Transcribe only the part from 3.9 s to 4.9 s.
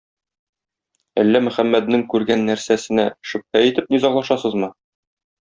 низаглашасызмы?